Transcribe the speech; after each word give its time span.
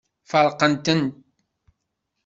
Feṛqent-ten. 0.29 1.01